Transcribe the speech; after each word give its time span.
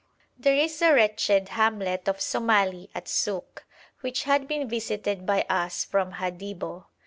There 0.35 0.55
is 0.55 0.81
a 0.81 0.93
wretched 0.95 1.49
hamlet 1.49 2.07
of 2.09 2.19
Somali 2.19 2.89
at 2.95 3.07
Suk, 3.07 3.65
which 3.99 4.23
had 4.23 4.47
been 4.47 4.67
visited 4.67 5.27
by 5.27 5.45
us 5.47 5.83
from 5.85 6.13
Hadibo. 6.13 6.87